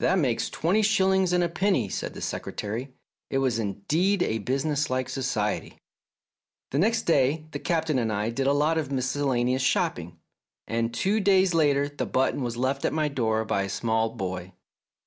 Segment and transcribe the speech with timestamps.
[0.00, 2.88] "That makes twenty shillings and a penny," said the Secretary.
[3.28, 5.76] It was indeed a businesslike Society.
[6.70, 9.60] The next day the Captain and I did a lot A SECRET SOCIETY 159 of
[9.60, 10.20] miscellaneous shopping,
[10.66, 14.52] and two days later the button was left at my door by a small boy.